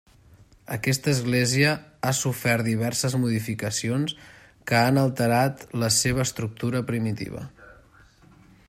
[0.75, 1.73] Aquesta església
[2.07, 4.17] ha sofert diverses modificacions
[4.71, 7.47] que han alterat la seva estructura primitiva.